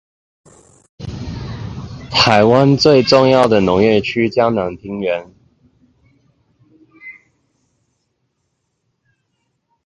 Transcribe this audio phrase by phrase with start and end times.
[2.09, 5.31] 台灣最重要的農業區嘉南平原